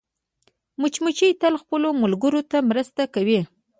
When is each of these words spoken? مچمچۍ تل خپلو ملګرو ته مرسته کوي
مچمچۍ 0.81 1.31
تل 1.41 1.53
خپلو 1.61 1.89
ملګرو 2.03 2.41
ته 2.51 2.57
مرسته 2.69 3.03
کوي 3.15 3.39